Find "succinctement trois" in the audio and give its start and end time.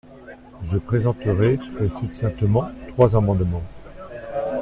1.99-3.15